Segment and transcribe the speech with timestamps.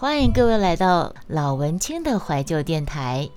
[0.00, 3.28] 欢迎各位来到老文青的怀旧电台。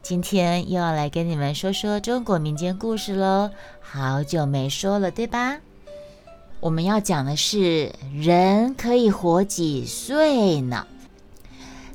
[0.00, 5.58] 今天又要来跟你们说说中国民间故事喽，好久没说了，对吧？
[6.60, 10.86] 我们要讲的是人可以活几岁呢？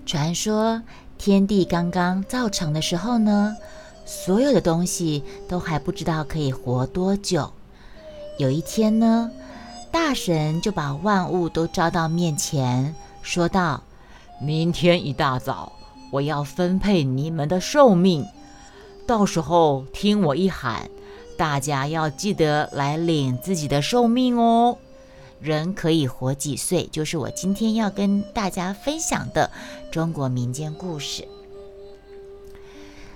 [0.05, 0.83] 传说
[1.17, 3.55] 天地刚刚造成的时候呢，
[4.05, 7.53] 所有的东西都还不知道可以活多久。
[8.37, 9.31] 有一天呢，
[9.93, 13.81] 大神就把万物都招到面前，说道
[14.41, 15.73] ：“明天一大早。”
[16.11, 18.25] 我要分配你们的寿命，
[19.05, 20.89] 到时候听我一喊，
[21.37, 24.79] 大家要记得来领自己的寿命哦。
[25.39, 29.51] 人可以活几岁，就是我今天要跟大家分享的
[29.91, 31.27] 中国民间故事。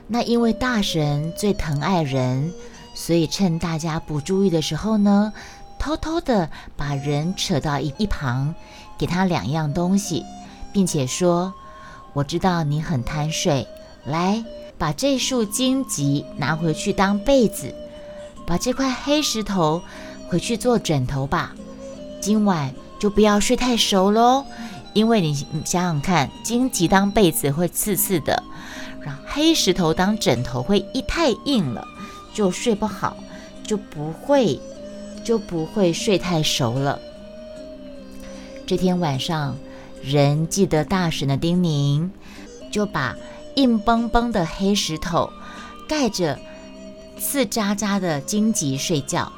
[0.05, 2.53] 那因为大神最疼爱人，
[2.93, 5.33] 所以趁大家不注意的时候呢，
[5.79, 8.53] 偷偷的把人扯到一一旁，
[8.99, 10.23] 给他两样东西，
[10.73, 11.53] 并且说。
[12.15, 13.67] 我知道你很贪睡，
[14.05, 14.45] 来
[14.77, 17.73] 把这束荆棘拿回去当被子，
[18.45, 19.81] 把这块黑石头
[20.27, 21.55] 回去做枕头吧。
[22.21, 24.45] 今晚就不要睡太熟喽，
[24.93, 28.43] 因为你想想看，荆棘当被子会刺刺的，
[29.01, 31.87] 然后黑石头当枕头会一太硬了，
[32.31, 33.17] 就睡不好，
[33.63, 34.59] 就不会
[35.25, 36.99] 就不会睡太熟了。
[38.67, 39.57] 这天晚上。
[40.03, 42.09] 人记得大神的叮咛，
[42.69, 43.15] 就把
[43.55, 45.31] 硬邦邦的黑石头
[45.87, 46.37] 盖着
[47.17, 49.31] 刺扎扎的荆棘睡觉。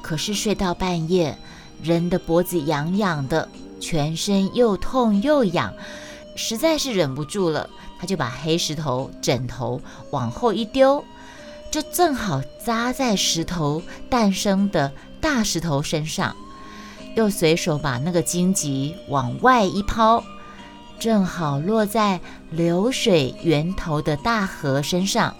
[0.00, 1.36] 可是睡到半夜，
[1.82, 3.46] 人的脖子痒痒的，
[3.78, 5.74] 全身又痛又痒，
[6.34, 9.78] 实在是忍不住了，他就把黑石头枕头
[10.10, 11.04] 往后一丢，
[11.70, 14.90] 就正好扎在石头诞生的
[15.20, 16.34] 大石头身上。
[17.20, 20.24] 又随手把那个荆棘往外一抛，
[20.98, 22.18] 正好落在
[22.50, 25.36] 流水源头的大河身上。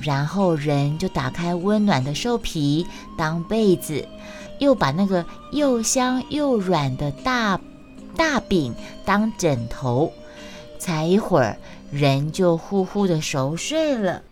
[0.00, 2.86] 然后人就打开温暖的兽皮
[3.18, 4.06] 当被子，
[4.60, 7.60] 又把那个又香又软的大
[8.16, 8.72] 大饼
[9.04, 10.12] 当枕头。
[10.78, 11.56] 才一会儿，
[11.90, 14.22] 人就呼呼的熟睡了。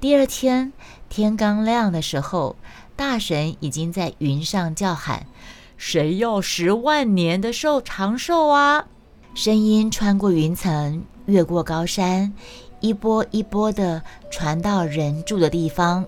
[0.00, 0.72] 第二天
[1.08, 2.56] 天刚亮的时候，
[2.96, 5.26] 大神已经在云上叫喊。
[5.76, 8.86] 谁要十万年的寿长寿啊？
[9.34, 12.32] 声音穿过云层，越过高山，
[12.80, 16.06] 一波一波的传到人住的地方。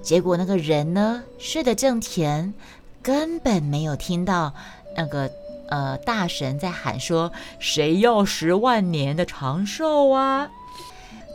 [0.00, 2.54] 结果那个人呢，睡得正甜，
[3.02, 4.54] 根本没有听到
[4.96, 5.30] 那个
[5.68, 10.50] 呃大神在喊说：“谁要十万年的长寿啊？”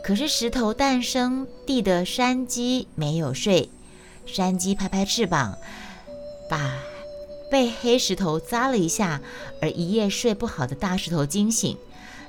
[0.02, 3.70] 可是石头诞生地的山鸡没有睡，
[4.26, 5.56] 山鸡拍拍翅膀，
[6.48, 6.72] 把。
[7.50, 9.20] 被黑石头扎了一下，
[9.60, 11.76] 而一夜睡不好的大石头惊醒，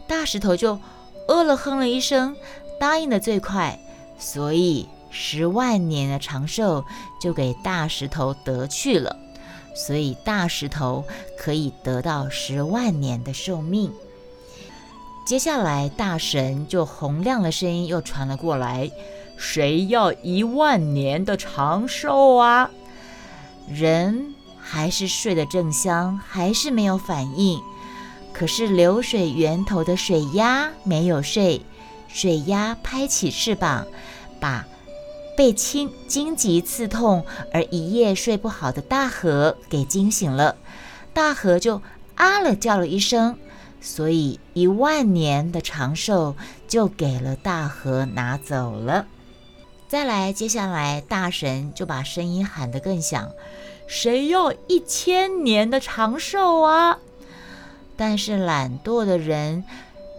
[0.07, 0.79] 大石头就
[1.27, 2.35] 呃了哼了一声，
[2.79, 3.79] 答应的最快，
[4.17, 6.83] 所以十万年的长寿
[7.21, 9.15] 就给大石头得去了，
[9.75, 11.05] 所以大石头
[11.37, 13.93] 可以得到十万年的寿命。
[15.23, 18.89] 接下来大神就洪亮的声音又传了过来
[19.37, 22.71] ：“谁要一万年的长寿啊？”
[23.69, 24.33] 人。
[24.61, 27.61] 还是睡得正香，还是没有反应。
[28.33, 31.61] 可是流水源头的水鸭没有睡，
[32.07, 33.85] 水鸭拍起翅膀，
[34.39, 34.65] 把
[35.35, 40.55] 被青荆棘刺痛而一夜睡不好的大河给惊醒了。
[41.13, 41.81] 大河就
[42.15, 43.37] 啊了叫了一声，
[43.81, 46.35] 所以一万年的长寿
[46.67, 49.07] 就给了大河拿走了。
[49.89, 53.31] 再来，接下来大神就把声音喊得更响。
[53.91, 56.97] 谁要一千年的长寿啊？
[57.97, 59.65] 但是懒惰的人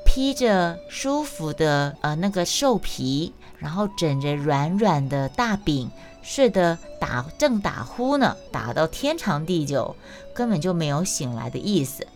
[0.04, 5.90] 披着舒服的呃那个兽皮，然后枕着软软的大饼，
[6.22, 9.96] 睡得打正打呼呢，打到天长地久，
[10.34, 12.06] 根本就没有醒来的意思。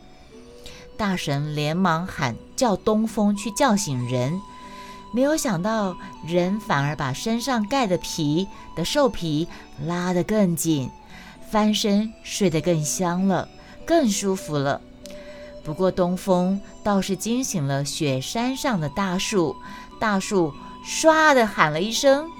[0.98, 4.38] 大神连忙喊叫东风去叫醒人，
[5.10, 5.96] 没有想到
[6.26, 8.46] 人反而把身上盖的皮
[8.76, 9.48] 的兽皮
[9.86, 10.90] 拉得更紧。
[11.50, 13.48] 翻身睡得更香了，
[13.84, 14.80] 更舒服了。
[15.64, 19.56] 不过东风倒是惊醒了雪山上的大树，
[19.98, 20.52] 大树
[20.86, 22.30] 唰的喊了一声：“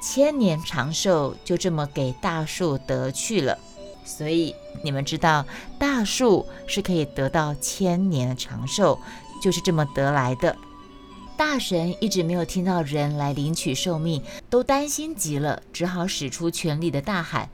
[0.00, 3.58] 千年长寿！”就这么给大树得去了。
[4.04, 5.44] 所以你们知道，
[5.78, 8.98] 大树是可以得到千年长寿，
[9.42, 10.56] 就是这么得来的。
[11.36, 17.48] 大神一直没有听到人来领取寿命，都担心极了，只好使出全力的大喊。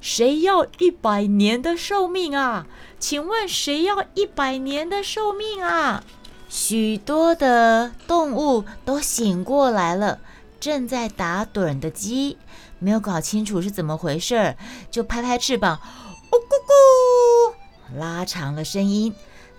[0.00, 2.66] 谁要一百年的寿命啊？
[2.98, 6.02] 请问谁要一百年的寿命啊？
[6.48, 10.18] 许多的动物都醒过来了，
[10.58, 12.38] 正在打盹的鸡
[12.78, 14.56] 没有搞清楚是怎么回事，
[14.90, 19.14] 就拍拍翅膀，哦咕咕，拉长了声音，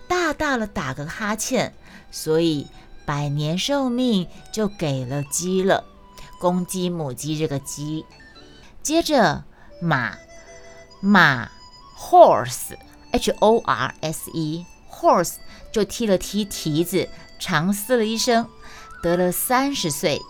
[0.08, 1.74] 大大的打个哈欠，
[2.10, 2.66] 所以
[3.04, 5.84] 百年寿命就给了鸡了。
[6.40, 8.04] 公鸡、母鸡这个鸡，
[8.82, 9.44] 接着
[9.80, 10.16] 马，
[11.00, 11.48] 马
[11.98, 15.34] ，horse，h o r s e，horse
[15.72, 17.08] 就踢了踢蹄子，
[17.38, 18.46] 长嘶了一声，
[19.02, 20.20] 得了三十岁。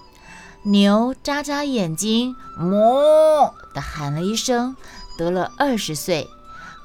[0.63, 4.77] 牛眨眨眼睛，哞的喊了一声，
[5.19, 6.29] 得了二十岁。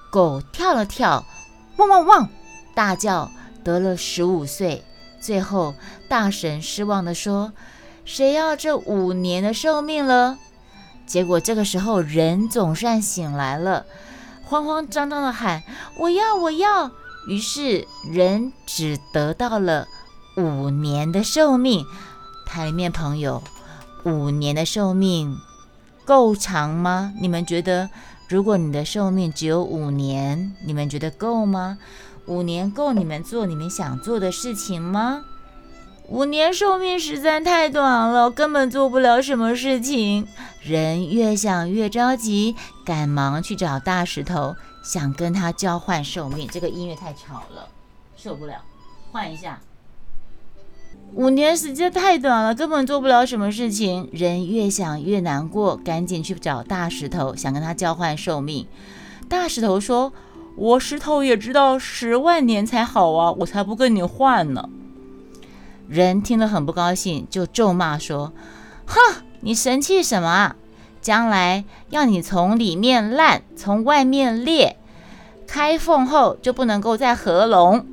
[0.10, 1.26] 狗跳了跳，
[1.78, 2.30] 汪汪汪
[2.74, 3.30] 大叫，
[3.64, 4.84] 得了十五岁。
[5.22, 5.76] 最后，
[6.08, 7.54] 大神失望地说。
[8.06, 10.38] 谁要这五年的寿命了？
[11.06, 13.86] 结果这个时候人总算醒来了，
[14.44, 15.63] 慌慌张张的喊
[16.00, 16.92] ：“我要，我要！”
[17.28, 19.88] 于是人只得到了
[20.38, 21.86] 五年的寿命。
[22.46, 23.44] 台面朋友，
[24.04, 25.38] 五年的寿命
[26.06, 27.13] 够长吗？
[27.19, 27.90] 你们觉得，
[28.30, 31.78] 如果你的寿命只有五年，你们觉得够吗？
[32.28, 35.24] 五年够你们做你们想做的事情吗？
[36.07, 40.28] 五年寿命实在太短了，根本做不了什么事情。
[40.62, 42.56] 人越想越着急，
[42.86, 46.48] 赶忙去找大石头，想跟他交换寿命。
[46.52, 47.68] 这个音乐太吵了，
[48.16, 48.62] 受不了，
[49.12, 49.60] 换一下。
[51.13, 54.08] 五年时间太短了，根本做不了什么事情。
[54.13, 58.68] 人越想越难过，赶紧去找大石头，想跟他交换寿命。
[59.28, 60.13] 大石头说
[60.56, 64.69] ：“我石头也知道十万年才好啊，我才不跟你换呢。”
[65.88, 68.34] 人听了很不高兴，就咒骂说
[68.86, 70.56] ：“哼，你神气什么？
[71.02, 74.78] 将来要你从里面烂，从外面裂，
[75.46, 77.86] 开缝后就不能够再合拢。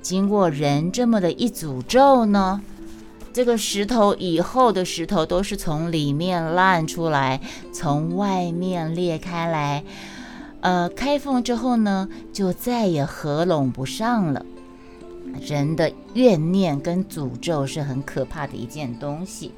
[0.00, 2.62] 经过人这么的一诅咒呢，
[3.34, 7.40] 这个石头以后的石头都是从里面烂出来，
[7.70, 9.84] 从外面裂开来，
[10.62, 14.46] 呃，开缝之后呢，就再也合拢不上了。”
[15.40, 19.52] 人的怨念跟诅咒是很可怕的一件东西。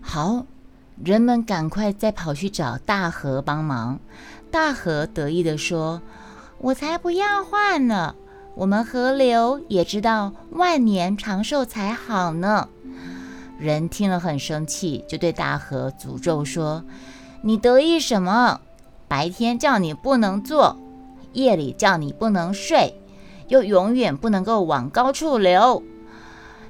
[0.00, 0.46] 好，
[1.02, 3.98] 人们赶快再跑去找大河帮忙。
[4.50, 6.00] 大河得意地说
[6.58, 8.14] ：“我才不要换呢！
[8.54, 12.68] 我们河流也知道万年长寿才好呢。”
[13.58, 16.84] 人听了很生气，就对大河诅咒说
[17.42, 18.60] ：“你得意什么？
[19.08, 20.76] 白天叫你不能做，
[21.32, 22.94] 夜里叫你不能睡。”
[23.48, 25.82] 又永远不能够往高处流。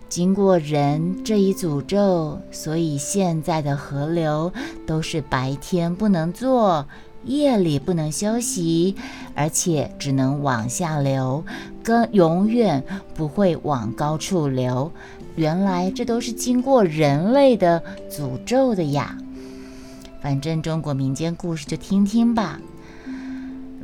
[0.08, 4.52] 经过人这一诅咒，所以现在的河流
[4.86, 6.86] 都是白天不能坐，
[7.24, 8.94] 夜里不能休息，
[9.34, 11.44] 而且只能往下流，
[11.82, 12.84] 跟永远
[13.14, 14.92] 不会往高处流。
[15.34, 19.18] 原来这都是经过人类的诅咒的呀。
[20.20, 22.60] 反正中国民间故事就听听吧。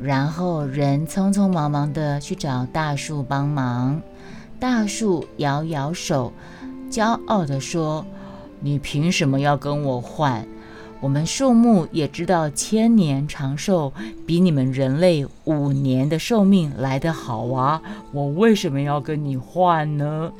[0.01, 4.01] 然后人匆匆忙忙的去找大树帮忙，
[4.59, 6.33] 大树摇摇手，
[6.89, 8.03] 骄傲的说
[8.59, 10.45] ：“你凭什么要跟我换？
[10.99, 13.91] 我们树木也知道千年长寿
[14.25, 17.81] 比你们人类五年的寿命来得好啊！
[18.11, 20.31] 我为什么要跟你换呢？”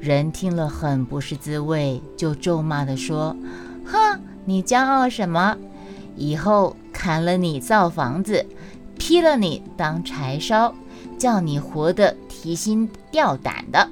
[0.00, 3.36] 人听了很不是滋味，就咒骂的说
[3.84, 5.56] ：“哼，你骄傲什么？
[6.18, 8.44] 以后……”砍了你造房子，
[8.98, 10.74] 劈了你当柴烧，
[11.16, 13.88] 叫你活得提心吊胆的。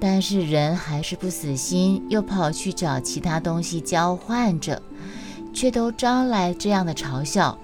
[0.00, 4.82] 但是人还是不死心，又跑去找其他东西交换着，
[5.54, 7.56] 却都招来这样的嘲笑。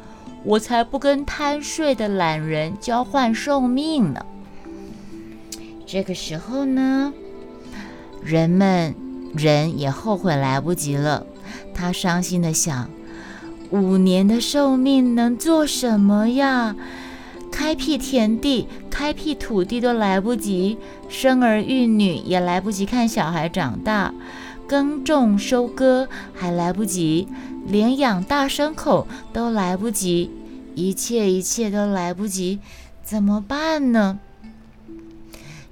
[0.45, 4.25] 我才不跟贪睡的懒人交换寿命呢。
[5.85, 7.13] 这个时候呢，
[8.23, 8.95] 人们
[9.35, 11.27] 人也后悔来不及了。
[11.75, 12.89] 他伤心的想。
[13.71, 16.77] 五年的寿命能做什么呀？
[17.51, 20.77] 开辟田地、开辟土地都来不及，
[21.09, 24.13] 生儿育女也来不及，看小孩长大，
[24.67, 27.29] 耕种收割还来不及，
[27.67, 30.31] 连养大牲口都来不及，
[30.75, 32.59] 一切一切都来不及，
[33.05, 34.19] 怎么办呢？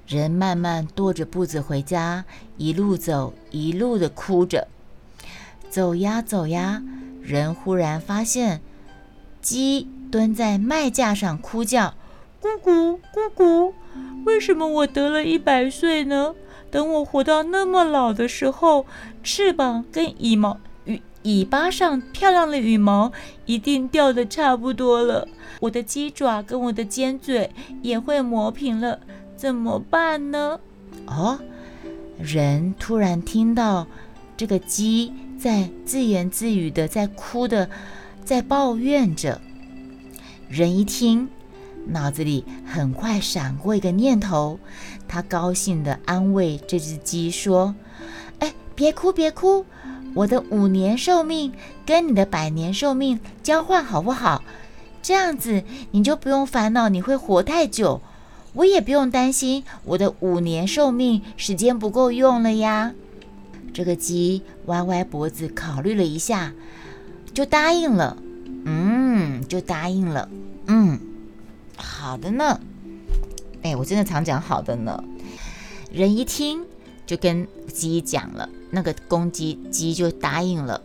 [0.07, 2.23] 人慢慢踱着步子回家，
[2.57, 4.67] 一路走，一路的哭着，
[5.73, 6.83] 走呀走呀。
[7.19, 8.61] 人忽然发现，
[9.41, 11.95] 鸡蹲在麦架上哭叫
[12.39, 13.73] ：“咕咕咕咕，
[14.23, 16.35] 为什么我得了一百岁呢？
[16.69, 18.85] 等我活到那么老的时候，
[19.23, 23.11] 翅膀跟羽毛羽尾巴上漂亮的羽毛
[23.47, 25.27] 一定掉的差不多了，
[25.61, 27.49] 我的鸡爪跟我的尖嘴
[27.81, 28.99] 也会磨平了，
[29.35, 30.59] 怎么办呢？
[31.07, 31.39] 哦，
[32.19, 33.87] 人突然听到
[34.37, 35.11] 这个鸡
[35.43, 37.69] 在自言自语的，在哭的，
[38.23, 39.41] 在抱怨着。
[40.47, 41.27] 人一听，
[41.85, 44.57] 脑子里很快闪过一个念头，
[45.05, 47.75] 他高兴地安慰这只鸡说
[48.39, 49.65] ：“哎，别哭，别哭，
[50.13, 51.51] 我的五年寿命
[51.85, 54.41] 跟你的百年寿命交换好不好？
[55.01, 57.99] 这样子你就不用烦恼你会活太久，
[58.53, 62.93] 我也不用担心我的五年寿命时间不够用了呀。”
[63.73, 66.53] 这个鸡歪歪脖子考虑了一下，
[67.33, 68.17] 就答应了。
[68.65, 70.29] 嗯，就答应了。
[70.67, 70.99] 嗯，
[71.75, 72.61] 好的呢。
[73.63, 75.03] 哎，我真的常讲好的呢。
[75.91, 76.65] 人一听
[77.05, 80.81] 就跟鸡讲了，那个公鸡鸡就答应了。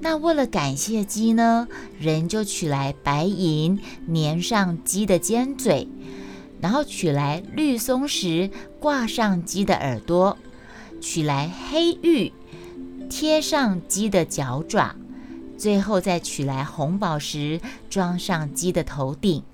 [0.00, 1.68] 那为了感谢鸡呢，
[2.00, 3.78] 人就取来白银
[4.12, 5.86] 粘上鸡的尖嘴，
[6.60, 10.36] 然后取来绿松石挂上鸡的耳朵，
[11.02, 12.32] 取来黑玉
[13.10, 14.96] 贴上鸡的脚爪。
[15.58, 19.44] 最后再取来红宝石装上鸡的头顶，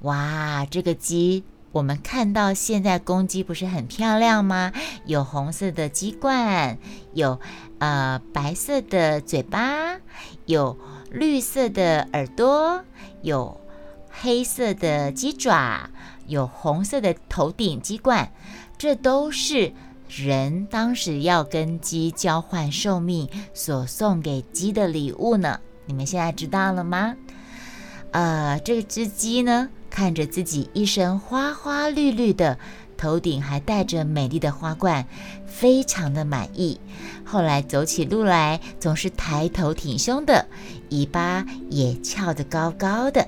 [0.00, 0.66] 哇！
[0.70, 4.72] 这个鸡我们看到现在公鸡不是很漂亮吗？
[5.06, 6.76] 有红色的鸡冠，
[7.14, 7.40] 有
[7.78, 10.00] 呃白色的嘴巴，
[10.44, 10.76] 有
[11.10, 12.84] 绿色的耳朵，
[13.22, 13.58] 有
[14.10, 15.88] 黑色的鸡爪，
[16.26, 18.32] 有红色的头顶鸡冠，
[18.76, 19.72] 这都是。
[20.14, 25.60] 人当时要跟鸡交换寿命，所送给鸡的礼物呢？
[25.86, 27.16] 你们现在知道了吗？
[28.10, 32.58] 呃，这只鸡呢，看着自己一身花花绿绿的，
[32.98, 35.06] 头顶还戴着美丽的花冠，
[35.46, 36.78] 非常的满意。
[37.24, 40.46] 后来走起路来总是抬头挺胸的，
[40.90, 43.26] 尾巴也翘得高高的。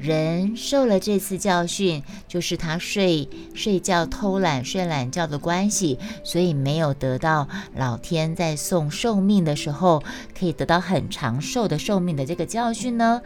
[0.00, 10.02] 人受了这次教训，就是他睡睡觉偷懒睡懒觉的关系，所以没有得到老天在送寿命的时候
[10.38, 13.20] 可以得到很长寿的寿命的这个教训呢。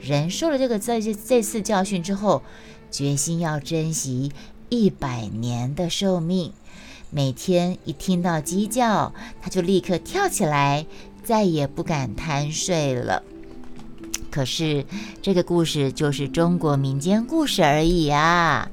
[0.00, 2.42] 人受了这个这这次教训之后，
[2.88, 4.30] 决心要珍惜
[4.68, 6.52] 一百年的寿命，
[7.10, 10.86] 每天一听到鸡叫，他就立刻跳起来，
[11.24, 13.24] 再也不敢贪睡了。
[14.32, 14.86] 可是，
[15.20, 18.66] 这个故事就是中国民间故事而已啊！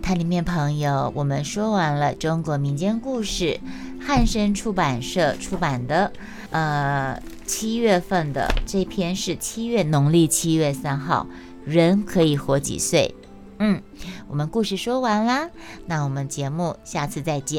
[0.00, 3.58] 它里面朋友，我们说完了中国民间故事，
[4.00, 6.12] 汉声出版社出版的，
[6.50, 11.26] 呃，七月份的这篇是七月农历七月三号，
[11.66, 13.12] 人可以活几岁？
[13.58, 13.82] 嗯，
[14.28, 15.50] 我们故事说完啦，
[15.86, 17.58] 那我们节目下次再见。